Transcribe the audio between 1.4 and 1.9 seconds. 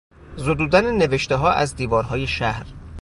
از